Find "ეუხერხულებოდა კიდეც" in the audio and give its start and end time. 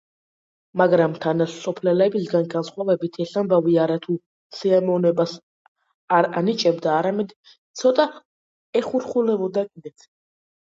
8.83-10.11